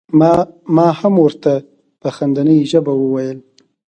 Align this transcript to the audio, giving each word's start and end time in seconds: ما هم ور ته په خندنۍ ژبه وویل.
ما 0.77 0.87
هم 0.99 1.13
ور 1.23 1.33
ته 1.43 1.53
په 2.01 2.07
خندنۍ 2.15 2.59
ژبه 2.71 2.93
وویل. 2.97 3.39